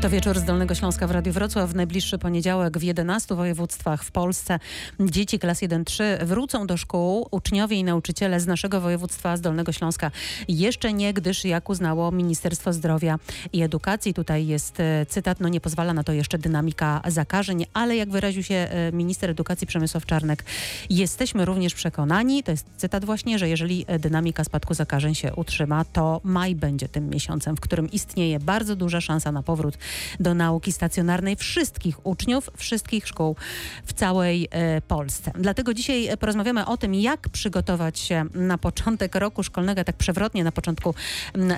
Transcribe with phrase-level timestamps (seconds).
[0.00, 1.70] To wieczór z Dolnego Śląska w Radiu Wrocław.
[1.70, 4.58] W najbliższy poniedziałek w 11 województwach w Polsce
[5.00, 7.28] dzieci klas 1-3 wrócą do szkół.
[7.30, 10.10] Uczniowie i nauczyciele z naszego województwa z Dolnego Śląska
[10.48, 13.18] jeszcze nie, gdyż jak uznało Ministerstwo Zdrowia
[13.52, 17.96] i Edukacji, tutaj jest e, cytat, no nie pozwala na to jeszcze dynamika zakażeń, ale
[17.96, 20.44] jak wyraził się e, minister edukacji Przemysław Czarnek,
[20.90, 25.84] jesteśmy również przekonani, to jest cytat właśnie, że jeżeli e, dynamika spadku zakażeń się utrzyma,
[25.84, 29.78] to maj będzie tym miesiącem, w którym istnieje bardzo duża szansa na powrót
[30.20, 33.36] do nauki stacjonarnej wszystkich uczniów, wszystkich szkół
[33.84, 35.32] w całej e, Polsce.
[35.38, 40.44] Dlatego dzisiaj e, porozmawiamy o tym, jak przygotować się na początek roku szkolnego, tak przewrotnie
[40.44, 40.94] na początku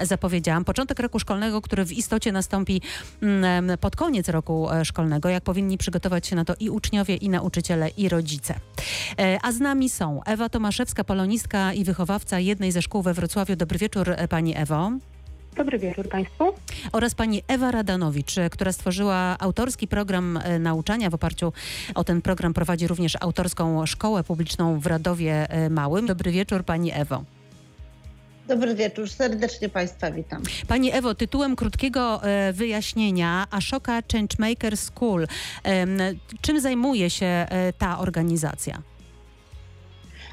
[0.02, 0.64] zapowiedziałam.
[0.64, 2.80] Początek roku szkolnego, który w istocie nastąpi
[3.80, 7.88] pod koniec roku e, szkolnego, jak powinni przygotować się na to i uczniowie, i nauczyciele,
[7.88, 8.54] i rodzice.
[9.42, 13.56] A z nami są Ewa Tomaszewska, polonistka i wychowawca jednej ze szkół we Wrocławiu.
[13.56, 14.90] Dobry wieczór, pani Ewo.
[15.58, 16.44] Dobry wieczór Państwu.
[16.92, 21.10] Oraz pani Ewa Radanowicz, która stworzyła autorski program e, nauczania.
[21.10, 21.52] W oparciu
[21.94, 26.06] o ten program prowadzi również autorską szkołę publiczną w Radowie e, Małym.
[26.06, 27.24] Dobry wieczór pani Ewo.
[28.48, 30.42] Dobry wieczór, serdecznie Państwa witam.
[30.68, 35.26] Pani Ewo, tytułem krótkiego e, wyjaśnienia Ashoka Changemaker School.
[36.40, 37.46] Czym zajmuje się
[37.78, 38.82] ta organizacja?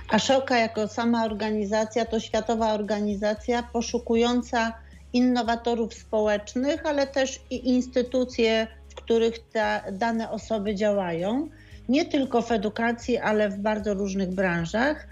[0.09, 4.84] Ashoka jako sama organizacja to światowa organizacja poszukująca
[5.15, 11.49] innowatorów społecznych, ale też i instytucje, w których te dane osoby działają,
[11.89, 15.07] nie tylko w edukacji, ale w bardzo różnych branżach.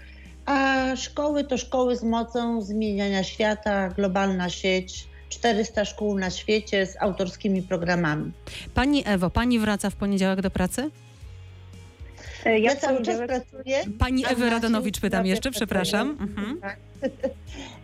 [0.46, 5.08] A szkoły to szkoły z mocą zmieniania świata, globalna sieć.
[5.28, 8.32] 400 szkół na świecie z autorskimi programami.
[8.74, 10.90] Pani Ewo, pani wraca w poniedziałek do pracy?
[12.44, 13.80] Ja, ja cały czas pracuję.
[13.98, 16.16] Pani Ewy Radanowicz pytam jeszcze, przepraszam.
[16.20, 16.60] Mhm.
[16.60, 16.76] Tak.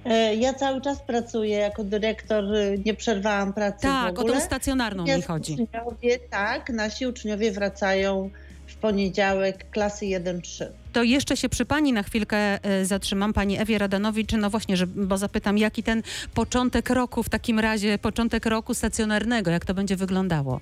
[0.05, 5.05] E, ja cały czas pracuję jako dyrektor, y, nie przerwałam pracy Tak, o tą stacjonarną
[5.05, 5.53] mi chodzi.
[5.53, 8.31] Uczniowie, tak, nasi uczniowie wracają
[8.67, 10.67] w poniedziałek klasy 1-3.
[10.93, 14.87] To jeszcze się przy Pani na chwilkę e, zatrzymam, Pani Ewie Radanowicz, no właśnie, że,
[14.87, 16.03] bo zapytam, jaki ten
[16.35, 20.61] początek roku w takim razie, początek roku stacjonarnego, jak to będzie wyglądało?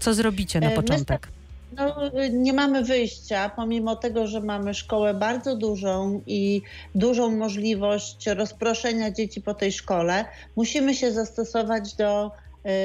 [0.00, 1.28] Co zrobicie na e, początek?
[1.76, 6.62] No, nie mamy wyjścia, pomimo tego, że mamy szkołę bardzo dużą i
[6.94, 10.24] dużą możliwość rozproszenia dzieci po tej szkole.
[10.56, 12.30] Musimy się zastosować do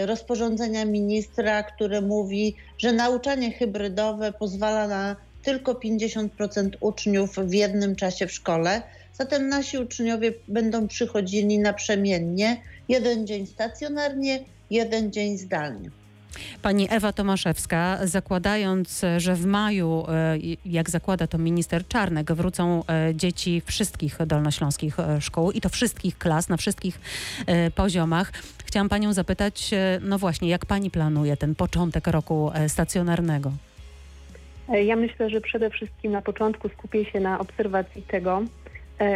[0.01, 7.95] y, rozporządzenia ministra, które mówi, że nauczanie hybrydowe pozwala na tylko 50% uczniów w jednym
[7.95, 8.81] czasie w szkole.
[9.13, 14.39] Zatem nasi uczniowie będą przychodzili naprzemiennie, jeden dzień stacjonarnie,
[14.69, 15.89] jeden dzień zdalnie.
[16.61, 23.15] Pani Ewa Tomaszewska, zakładając, że w maju, e, jak zakłada to minister Czarnek, wrócą e,
[23.15, 26.99] dzieci wszystkich dolnośląskich e, szkół i to wszystkich klas, na wszystkich
[27.75, 28.31] poziomach.
[28.65, 29.71] Chciałam Panią zapytać,
[30.01, 33.51] no właśnie, jak Pani planuje ten początek roku stacjonarnego?
[34.85, 38.43] Ja myślę, że przede wszystkim na początku skupię się na obserwacji tego,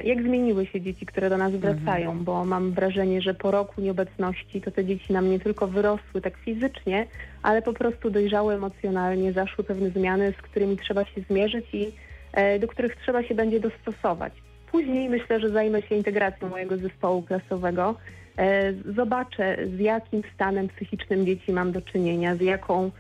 [0.03, 2.23] jak zmieniły się dzieci, które do nas wracają, mhm.
[2.23, 6.37] bo mam wrażenie, że po roku nieobecności to te dzieci nam nie tylko wyrosły tak
[6.37, 7.05] fizycznie,
[7.43, 11.91] ale po prostu dojrzały emocjonalnie, zaszły pewne zmiany, z którymi trzeba się zmierzyć i
[12.33, 14.33] e, do których trzeba się będzie dostosować.
[14.71, 17.95] Później myślę, że zajmę się integracją mojego zespołu klasowego.
[18.37, 22.91] E, zobaczę, z jakim stanem psychicznym dzieci mam do czynienia, z jaką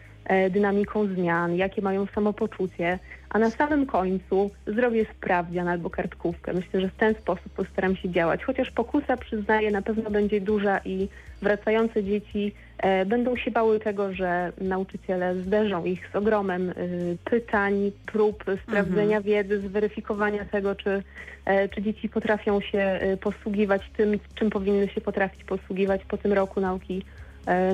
[0.49, 2.99] dynamiką zmian, jakie mają samopoczucie,
[3.31, 6.53] a na samym końcu zrobię sprawdzian albo kartkówkę.
[6.53, 8.43] Myślę, że w ten sposób postaram się działać.
[8.43, 11.07] Chociaż pokusa, przyznaję, na pewno będzie duża i
[11.41, 16.73] wracające dzieci e, będą się bały tego, że nauczyciele zderzą ich z ogromem e,
[17.25, 19.23] pytań, prób sprawdzenia mhm.
[19.23, 21.03] wiedzy, zweryfikowania tego, czy,
[21.45, 26.33] e, czy dzieci potrafią się e, posługiwać tym, czym powinny się potrafić posługiwać po tym
[26.33, 27.20] roku nauki e,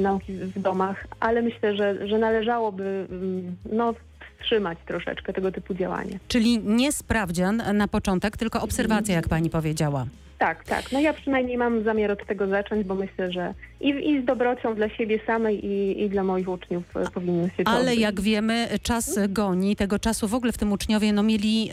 [0.01, 3.93] nauki w domach, ale myślę, że, że należałoby mm, no,
[4.39, 6.17] wstrzymać troszeczkę tego typu działania.
[6.27, 10.05] Czyli nie sprawdzian na początek, tylko obserwacja, jak pani powiedziała.
[10.37, 10.91] Tak, tak.
[10.91, 14.75] No ja przynajmniej mam zamiar od tego zacząć, bo myślę, że i, i z dobrocią
[14.75, 18.67] dla siebie samej i, i dla moich uczniów e, powinno się to Ale jak wiemy,
[18.81, 19.75] czas goni.
[19.75, 21.69] Tego czasu w ogóle w tym uczniowie no, mieli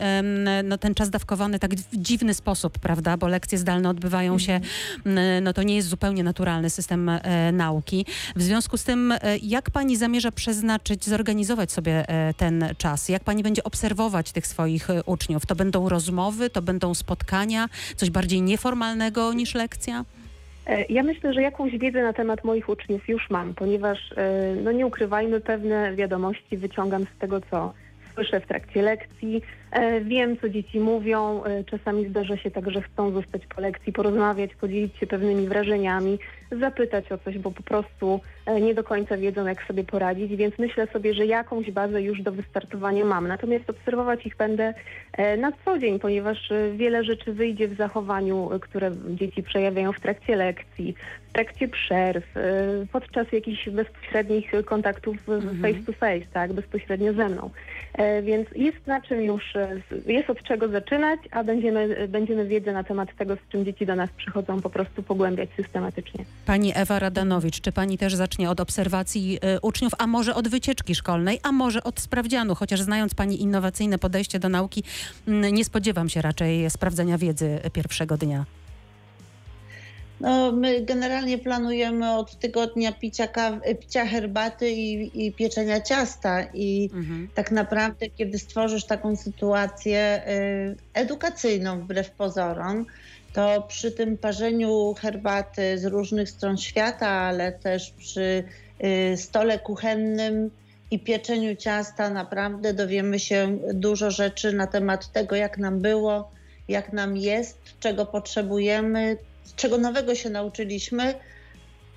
[0.63, 3.17] no, ten czas dawkowany tak w dziwny sposób, prawda?
[3.17, 4.59] Bo lekcje zdalne odbywają się,
[5.05, 5.43] mhm.
[5.43, 8.05] no to nie jest zupełnie naturalny system e, nauki.
[8.35, 12.05] W związku z tym, e, jak pani zamierza przeznaczyć, zorganizować sobie
[12.37, 13.09] ten czas?
[13.09, 15.45] Jak pani będzie obserwować tych swoich uczniów?
[15.45, 20.05] To będą rozmowy, to będą spotkania, coś bardziej nieformalnego niż lekcja?
[20.67, 24.71] E, ja myślę, że jakąś wiedzę na temat moich uczniów już mam, ponieważ e, no
[24.71, 27.73] nie ukrywajmy, pewne wiadomości wyciągam z tego, co
[28.13, 29.41] słyszę w trakcie lekcji.
[29.71, 31.43] E, wiem, co dzieci mówią.
[31.65, 36.19] Czasami zdarza się tak, że chcą zostać po lekcji, porozmawiać, podzielić się pewnymi wrażeniami.
[36.51, 40.59] Zapytać o coś, bo po prostu e, nie do końca wiedzą, jak sobie poradzić, więc
[40.59, 43.27] myślę sobie, że jakąś bazę już do wystartowania mam.
[43.27, 44.73] Natomiast obserwować ich będę
[45.13, 49.99] e, na co dzień, ponieważ e, wiele rzeczy wyjdzie w zachowaniu, które dzieci przejawiają w
[49.99, 50.95] trakcie lekcji,
[51.29, 52.25] w trakcie przerw,
[52.91, 55.61] podczas jakichś bezpośrednich kontaktów mhm.
[55.61, 57.49] face to face, tak, bezpośrednio ze mną.
[58.23, 59.53] Więc jest na czym już,
[60.05, 63.95] jest od czego zaczynać, a będziemy, będziemy wiedzę na temat tego, z czym dzieci do
[63.95, 66.25] nas przychodzą, po prostu pogłębiać systematycznie.
[66.45, 70.95] Pani Ewa Radanowicz, czy pani też zacznie od obserwacji y, uczniów, a może od wycieczki
[70.95, 74.83] szkolnej, a może od sprawdzianu, chociaż znając pani innowacyjne podejście do nauki,
[75.27, 78.45] y, nie spodziewam się raczej sprawdzenia wiedzy pierwszego dnia.
[80.25, 86.43] No, my generalnie planujemy od tygodnia picia, kaw- picia herbaty i, i, pieczenia ciasta.
[86.53, 87.29] I mhm.
[87.35, 92.85] tak naprawdę, kiedy stworzysz taką sytuację y, edukacyjną, wbrew pozorom,
[93.33, 98.43] to przy tym parzeniu herbaty z różnych stron świata, ale też przy
[99.13, 100.51] y, stole kuchennym
[100.91, 106.31] i pieczeniu ciasta naprawdę dowiemy się dużo rzeczy na temat tego, jak nam było,
[106.67, 109.17] jak nam jest, czego potrzebujemy,
[109.55, 111.13] czego nowego się nauczyliśmy.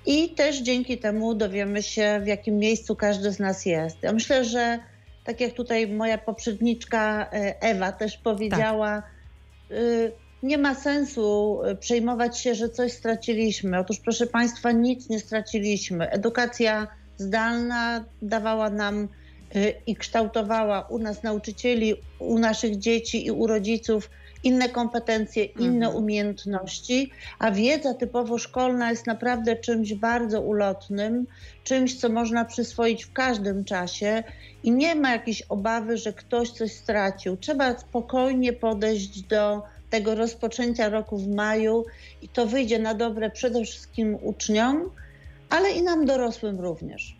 [0.05, 4.03] I też dzięki temu dowiemy się, w jakim miejscu każdy z nas jest.
[4.03, 4.79] Ja myślę, że
[5.23, 9.11] tak jak tutaj moja poprzedniczka y, Ewa też powiedziała, tak
[10.43, 13.79] nie ma sensu y, przejmować się, że coś straciliśmy.
[13.79, 16.09] Otóż, proszę Państwa, nic nie straciliśmy.
[16.09, 16.87] Edukacja
[17.17, 19.07] zdalna dawała nam
[19.55, 24.09] y, i kształtowała u nas nauczycieli, u naszych dzieci i u rodziców
[24.43, 26.03] inne kompetencje, inne mhm.
[26.03, 31.27] umiejętności, a wiedza typowo szkolna jest naprawdę czymś bardzo ulotnym,
[31.63, 34.23] czymś, co można przyswoić w każdym czasie
[34.63, 37.37] i nie ma jakiejś obawy, że ktoś coś stracił.
[37.37, 41.85] Trzeba spokojnie podejść do tego rozpoczęcia roku w maju
[42.21, 44.89] i to wyjdzie na dobre przede wszystkim uczniom,
[45.49, 47.18] ale i nam dorosłym również.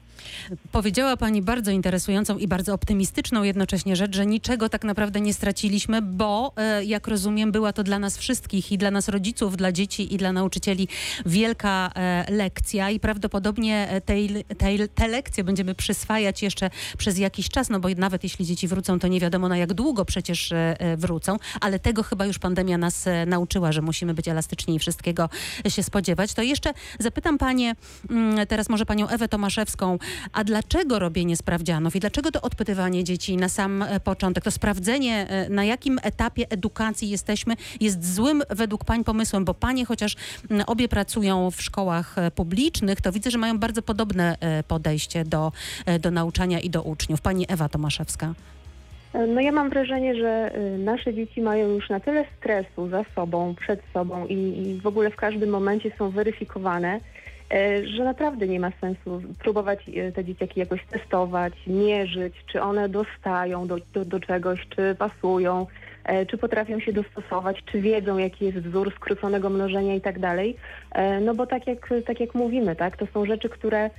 [0.72, 6.02] Powiedziała Pani bardzo interesującą i bardzo optymistyczną jednocześnie rzecz, że niczego tak naprawdę nie straciliśmy,
[6.02, 10.14] bo e, jak rozumiem, była to dla nas wszystkich i dla nas rodziców, dla dzieci
[10.14, 10.88] i dla nauczycieli
[11.26, 17.50] wielka e, lekcja i prawdopodobnie e, tej, tej, te lekcje będziemy przyswajać jeszcze przez jakiś
[17.50, 20.54] czas, no bo nawet jeśli dzieci wrócą, to nie wiadomo na jak długo przecież
[20.98, 25.30] wrócą, ale tego chyba już pandemia nas nauczyła, że musimy być elastyczni i wszystkiego
[25.70, 26.34] się spodziewać.
[26.34, 27.76] To jeszcze zapytam Panie,
[28.10, 30.00] mm, teraz może Panią Ewę Tomaszewską,
[30.34, 35.28] a dlaczego robienie sprawdzianów i dlaczego to odpytywanie dzieci na sam e, początek, to sprawdzenie,
[35.30, 40.16] e, na jakim etapie edukacji jesteśmy, jest złym według pań pomysłem, bo panie, chociaż
[40.68, 44.38] obie pracują w szkołach e, publicznych, to widzę, że mają bardzo podobne
[44.68, 45.52] podejście do,
[46.02, 47.22] do nauczania i do uczniów.
[47.22, 48.34] Pani Ewa Tomaszewska.
[49.28, 53.82] No ja mam wrażenie, że nasze dzieci mają już na tyle stresu za sobą, przed
[53.94, 57.00] sobą i, i w ogóle w każdym momencie są weryfikowane,
[57.84, 63.68] że naprawdę nie ma sensu próbować e, te dzieciaki jakoś testować, mierzyć, czy one dostają
[63.68, 65.68] do, do, do czegoś, czy pasują,
[66.04, 70.56] e, czy potrafią się dostosować, czy wiedzą, jaki jest wzór skróconego mnożenia i tak dalej.
[71.22, 73.90] No bo tak jak, tak jak mówimy, tak, to są rzeczy, które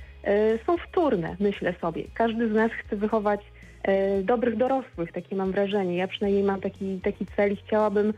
[0.65, 2.03] są wtórne, myślę sobie.
[2.13, 3.41] Każdy z nas chce wychować
[4.23, 5.97] dobrych dorosłych, takie mam wrażenie.
[5.97, 8.13] Ja przynajmniej mam taki, taki cel i chciałabym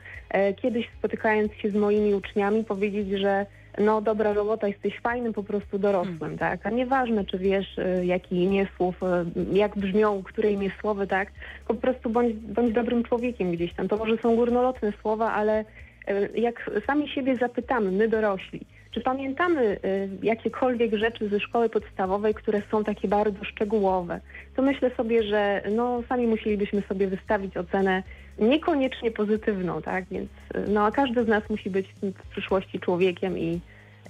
[0.61, 3.45] kiedyś spotykając się z moimi uczniami powiedzieć, że
[3.77, 6.37] no dobra robota, jesteś fajnym po prostu dorosłym, hmm.
[6.37, 6.65] tak?
[6.65, 11.31] A nieważne, czy wiesz, y, jaki imię słów, y, jak brzmią, które imię słowy, tak?
[11.67, 13.87] Po prostu bądź, bądź dobrym człowiekiem gdzieś tam.
[13.87, 15.65] To może są górnolotne słowa, ale
[16.09, 18.61] y, jak sami siebie zapytamy, my dorośli,
[18.91, 19.79] czy pamiętamy
[20.23, 24.19] jakiekolwiek rzeczy ze szkoły podstawowej, które są takie bardzo szczegółowe,
[24.55, 28.03] to myślę sobie, że no, sami musielibyśmy sobie wystawić ocenę
[28.39, 30.05] niekoniecznie pozytywną, tak?
[30.11, 30.29] Więc
[30.67, 33.59] no, a każdy z nas musi być w przyszłości człowiekiem i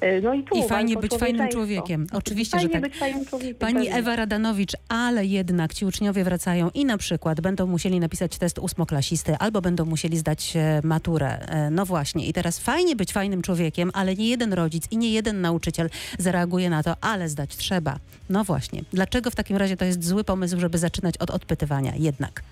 [0.01, 2.08] e, no i, tu, I fajnie być fajnym człowiekiem.
[2.13, 2.82] Oczywiście, fajnie że tak.
[2.82, 3.96] Być fajnym człowiekiem, Pani pewnie.
[3.96, 9.38] Ewa Radanowicz, ale jednak ci uczniowie wracają i na przykład będą musieli napisać test ósmoklasisty
[9.38, 10.53] albo będą musieli zdać
[10.84, 11.39] maturę.
[11.39, 12.27] E, no właśnie.
[12.27, 15.89] I teraz fajnie być fajnym człowiekiem, ale nie jeden rodzic i nie jeden nauczyciel
[16.20, 17.98] zareaguje na to, ale zdać trzeba.
[18.30, 18.82] No właśnie.
[18.94, 22.44] Dlaczego w takim razie to jest zły pomysł, żeby zaczynać od odpytywania jednak?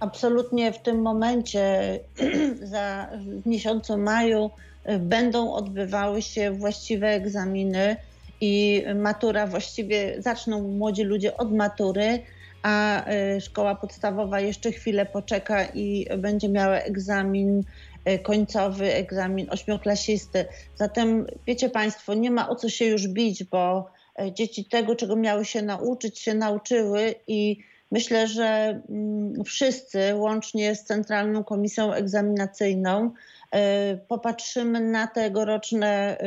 [0.00, 2.00] Absolutnie w tym momencie,
[2.62, 3.08] za,
[3.42, 4.50] w miesiącu maju,
[4.90, 7.96] y, będą odbywały się właściwe egzaminy
[8.40, 12.22] i matura właściwie zaczną młodzi ludzie od matury,
[12.62, 13.04] a
[13.36, 17.62] y, szkoła podstawowa jeszcze chwilę poczeka i będzie miała egzamin
[18.08, 20.44] y, końcowy, egzamin ośmioklasisty.
[20.76, 23.90] Zatem wiecie Państwo, nie ma o co się już bić, bo
[24.32, 27.58] dzieci tego, czego miały się nauczyć, się nauczyły i
[27.90, 33.10] Myślę, że mm, wszyscy, łącznie z Centralną Komisją Egzaminacyjną,
[33.52, 36.18] e, popatrzymy na tegoroczne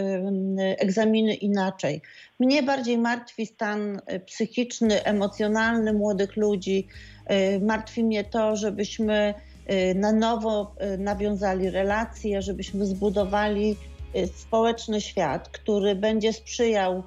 [0.78, 2.02] egzaminy inaczej.
[2.40, 6.88] Mnie bardziej martwi stan psychiczny, emocjonalny młodych ludzi.
[7.62, 9.34] Martwi mnie to, żebyśmy
[9.96, 13.76] na nowo nawiązali relacje, żebyśmy zbudowali
[14.36, 17.04] społeczny świat, który będzie sprzyjał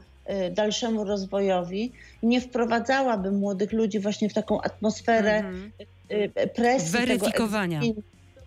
[0.51, 5.73] dalszemu rozwojowi, nie wprowadzałaby młodych ludzi właśnie w taką atmosferę mm
[6.11, 6.49] -hmm.
[6.55, 6.93] presji.
[6.93, 7.81] Weryfikowania.
[7.81, 8.01] Tego,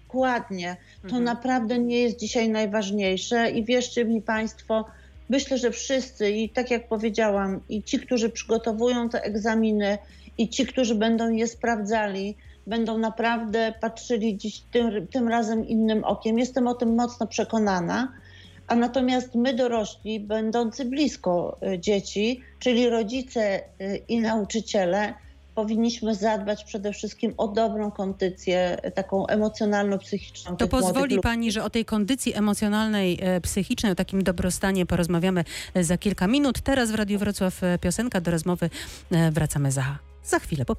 [0.04, 0.78] dokładnie.
[1.02, 1.24] To Mhm.
[1.24, 4.86] naprawdę nie jest dzisiaj najważniejsze i wierzcie mi Państwo,
[5.30, 9.98] myślę, że wszyscy i tak jak powiedziałam, i ci, którzy przygotowują te egzaminy,
[10.38, 12.36] i ci, którzy będą je sprawdzali,
[12.68, 16.40] będą naprawdę patrzyli dziś tym, tym razem innym okiem.
[16.40, 18.14] Jestem o tym mocno przekonana.
[18.68, 25.14] A natomiast my dorośli, będący blisko y, dzieci, czyli rodzice y, i nauczyciele,
[25.56, 30.56] powinniśmy zadbać przede wszystkim o dobrą kondycję, y, taką emocjonalno-psychiczną.
[30.56, 31.20] To pozwoli.
[31.20, 35.44] Pani, że o tej kondycji emocjonalnej, psychicznej, o takim dobrostanie porozmawiamy
[35.76, 36.62] za kilka minut.
[36.62, 38.70] Teraz w Radiu Wrocław piosenka do rozmowy.
[39.32, 40.76] Wracamy za, za chwilę po